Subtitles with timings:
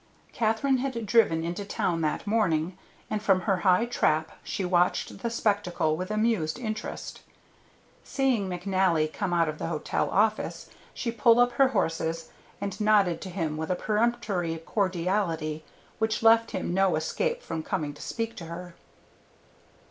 [0.33, 2.75] Katherine had driven into town that morning,
[3.07, 7.21] and from her high trap she watched the spectacle with amused interest.
[8.03, 13.21] Seeing McNally coming out of the hotel office she pulled up her horses and nodded
[13.21, 15.63] to him with a peremptory cordiality
[15.99, 18.73] which left him no escape from coming to speak to her.